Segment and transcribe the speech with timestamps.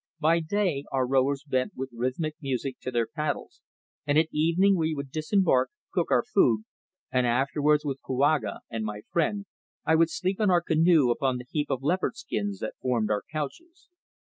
[0.19, 3.61] By day our rowers bent with rhythmic music to their paddles,
[4.07, 6.63] and at evening we would disembark, cook our food,
[7.11, 9.45] and afterwards with Kouaga and my friend
[9.85, 13.21] I would sleep in our canoe upon the heap of leopard skins that formed our
[13.31, 13.89] couches.